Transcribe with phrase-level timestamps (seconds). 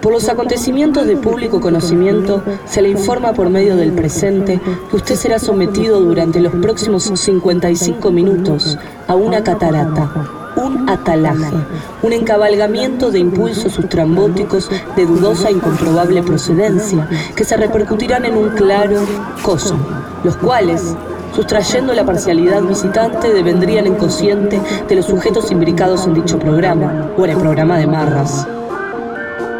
[0.00, 5.14] Por los acontecimientos de público conocimiento, se le informa por medio del presente que usted
[5.14, 10.10] será sometido durante los próximos 55 minutos a una catarata,
[10.56, 11.54] un atalaje,
[12.02, 17.06] un encabalgamiento de impulsos sustrambóticos de dudosa e incomprobable procedencia
[17.36, 19.00] que se repercutirán en un claro
[19.42, 19.76] coso,
[20.24, 20.96] los cuales,
[21.36, 27.24] sustrayendo la parcialidad visitante, devendrían en cociente de los sujetos imbricados en dicho programa, o
[27.26, 28.46] en el programa de Marras.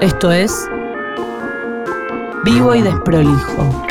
[0.01, 0.67] Esto es
[2.43, 3.90] Vivo y Desprolijo.